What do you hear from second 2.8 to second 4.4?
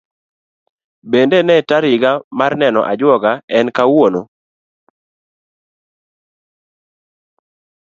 ajuoga en kawuono?